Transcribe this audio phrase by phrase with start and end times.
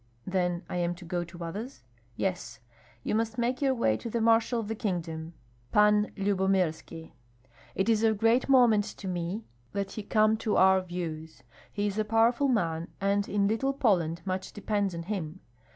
[0.25, 1.83] "Then I am to go to others?"
[2.15, 2.59] "Yes.
[3.03, 5.35] You must make your way to the marshal of the kingdom,
[5.71, 7.11] Pan Lyubomirski.
[7.75, 11.43] It is of great moment to me that he come to our views.
[11.71, 15.39] He is a powerful man, and in Little Poland much depends on him.